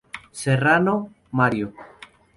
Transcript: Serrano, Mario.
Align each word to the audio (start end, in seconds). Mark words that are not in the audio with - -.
Serrano, 0.41 1.13
Mario. 1.29 1.67